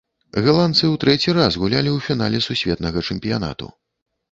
[0.45, 3.73] Галандцы ў трэці раз гулялі ў фінале сусветнага чэмпіянату.